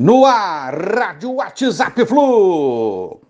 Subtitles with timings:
[0.00, 3.20] No ar, Rádio WhatsApp Flu.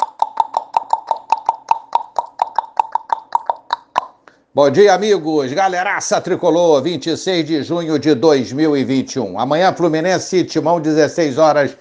[4.55, 5.51] Bom dia, amigos.
[5.55, 9.41] Galeraça Tricolor, 26 de junho de 2021.
[9.41, 11.75] Amanhã, Fluminense, Timão, 16 horas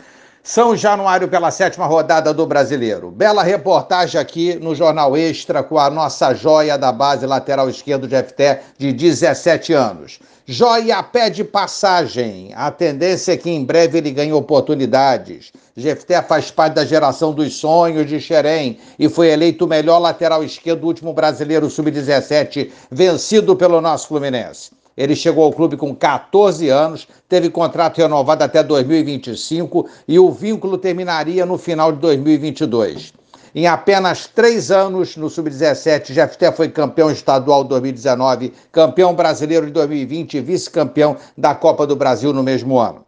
[0.47, 3.11] são Januário pela sétima rodada do Brasileiro.
[3.11, 8.15] Bela reportagem aqui no Jornal Extra com a nossa joia da base lateral esquerdo de
[8.15, 10.19] FT de 17 anos.
[10.45, 12.53] Joia pede passagem.
[12.55, 15.51] A tendência é que em breve ele ganhe oportunidades.
[15.75, 20.45] Jefté faz parte da geração dos sonhos de Xerém e foi eleito o melhor lateral
[20.45, 24.76] esquerdo do último brasileiro sub-17, vencido pelo nosso Fluminense.
[24.97, 30.77] Ele chegou ao clube com 14 anos, teve contrato renovado até 2025 e o vínculo
[30.77, 33.13] terminaria no final de 2022.
[33.53, 39.71] Em apenas três anos no Sub-17, Jefté foi campeão estadual de 2019, campeão brasileiro de
[39.71, 43.06] 2020 e vice-campeão da Copa do Brasil no mesmo ano.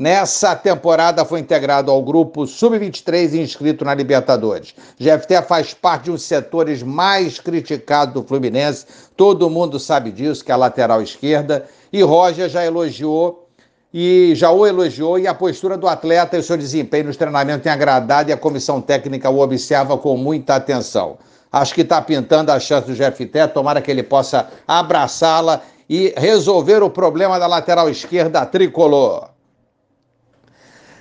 [0.00, 4.74] Nessa temporada foi integrado ao grupo Sub-23 inscrito na Libertadores.
[4.98, 10.42] GFT faz parte de um dos setores mais criticados do Fluminense, todo mundo sabe disso,
[10.42, 13.46] que é a lateral esquerda, e Roger já elogiou
[13.92, 17.62] e já o elogiou e a postura do atleta e o seu desempenho nos treinamentos
[17.62, 21.18] tem agradado e a comissão técnica o observa com muita atenção.
[21.52, 26.82] Acho que está pintando a chance do GFT, tomara que ele possa abraçá-la e resolver
[26.82, 29.29] o problema da lateral esquerda tricolor.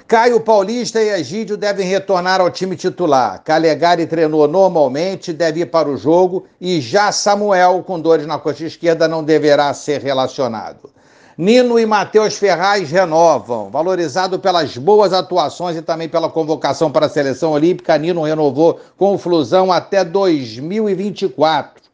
[0.10, 3.44] Caio Paulista e Egídio devem retornar ao time titular.
[3.44, 8.66] Calegari treinou normalmente, deve ir para o jogo e já Samuel, com dores na coxa
[8.66, 10.90] esquerda, não deverá ser relacionado.
[11.38, 13.70] Nino e Matheus Ferraz renovam.
[13.70, 19.14] Valorizado pelas boas atuações e também pela convocação para a seleção olímpica, Nino renovou com
[19.14, 21.89] o Flusão até 2024.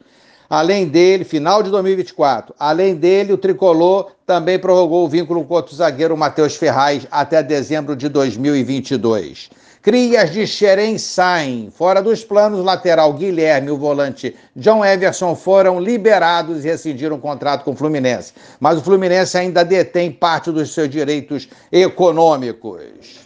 [0.50, 5.76] Além dele, final de 2024, além dele, o tricolor também prorrogou o vínculo com outro
[5.76, 9.50] zagueiro Matheus Ferraz até dezembro de 2022.
[9.86, 11.70] Crias de Xerém saem.
[11.70, 17.18] Fora dos planos, o lateral Guilherme e o volante John Everson foram liberados e rescindiram
[17.18, 18.34] o contrato com o Fluminense.
[18.60, 23.25] Mas o Fluminense ainda detém parte dos seus direitos econômicos.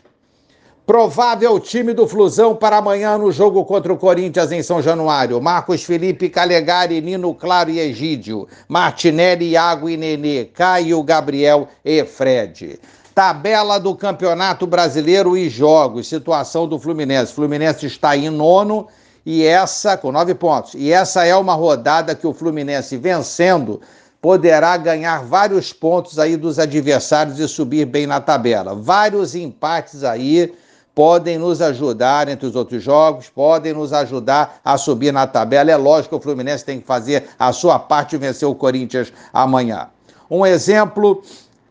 [0.90, 5.40] Provável time do Flusão para amanhã no jogo contra o Corinthians em São Januário.
[5.40, 8.48] Marcos Felipe, Calegari, Nino Claro e Egídio.
[8.68, 10.46] Martinelli, Iago e Nenê.
[10.46, 12.80] Caio, Gabriel e Fred.
[13.14, 16.10] Tabela do Campeonato Brasileiro e jogos.
[16.10, 17.34] Situação do Fluminense.
[17.34, 18.88] Fluminense está em nono
[19.24, 20.74] e essa, com nove pontos.
[20.74, 23.80] E essa é uma rodada que o Fluminense vencendo
[24.20, 28.74] poderá ganhar vários pontos aí dos adversários e subir bem na tabela.
[28.74, 30.52] Vários empates aí
[31.00, 35.72] podem nos ajudar entre os outros jogos, podem nos ajudar a subir na tabela.
[35.72, 39.14] É lógico que o Fluminense tem que fazer a sua parte e vencer o Corinthians
[39.32, 39.88] amanhã.
[40.30, 41.24] Um exemplo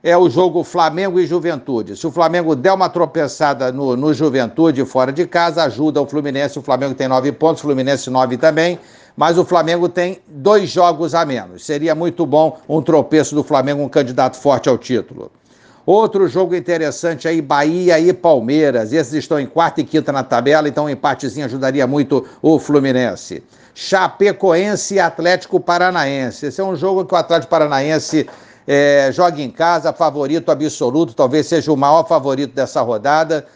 [0.03, 1.95] é o jogo Flamengo e Juventude.
[1.95, 6.59] Se o Flamengo der uma tropeçada no, no Juventude fora de casa, ajuda o Fluminense.
[6.59, 8.81] O Flamengo tem nove pontos, o Fluminense nove também,
[9.15, 11.67] mas o Flamengo tem dois jogos a menos.
[11.67, 15.31] Seria muito bom um tropeço do Flamengo, um candidato forte ao título.
[15.91, 18.93] Outro jogo interessante aí, Bahia e Palmeiras.
[18.93, 23.43] Esses estão em quarta e quinta na tabela, então um empatezinho ajudaria muito o Fluminense.
[23.75, 26.45] Chapecoense e Atlético Paranaense.
[26.45, 28.29] Esse é um jogo que o Atlético Paranaense
[28.67, 33.47] é, joga em casa, favorito absoluto, talvez seja o maior favorito dessa rodada.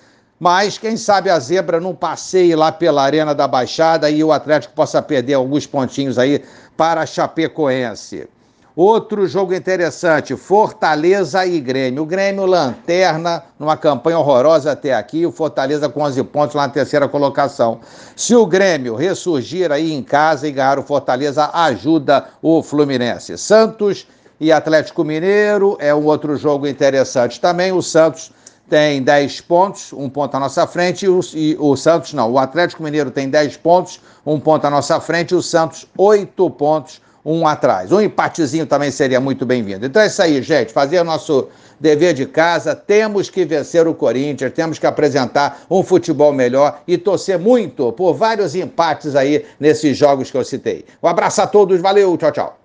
[0.41, 4.73] Mas quem sabe a zebra não passeie lá pela Arena da Baixada e o Atlético
[4.73, 6.43] possa perder alguns pontinhos aí
[6.79, 8.27] para a Chapecoense.
[8.75, 12.05] Outro jogo interessante, Fortaleza e Grêmio.
[12.05, 16.73] O Grêmio lanterna numa campanha horrorosa até aqui, o Fortaleza com 11 pontos lá na
[16.73, 17.81] terceira colocação.
[18.17, 23.37] Se o Grêmio ressurgir aí em casa e ganhar o Fortaleza, ajuda o Fluminense.
[23.37, 24.07] Santos
[24.41, 27.73] e Atlético Mineiro é um outro jogo interessante também.
[27.73, 28.33] O Santos
[28.71, 32.33] tem 10 pontos, um ponto à nossa frente, e o, e o Santos não.
[32.33, 36.51] O Atlético Mineiro tem 10 pontos, um ponto à nossa frente, e o Santos 8
[36.53, 37.93] pontos um atrás.
[37.93, 39.87] Um empatezinho também seria muito bem-vindo.
[39.87, 40.73] Então é isso aí, gente.
[40.73, 42.75] Fazer o nosso dever de casa.
[42.75, 48.15] Temos que vencer o Corinthians, temos que apresentar um futebol melhor e torcer muito por
[48.15, 50.85] vários empates aí nesses jogos que eu citei.
[51.03, 52.62] Um abraço a todos, valeu, tchau, tchau.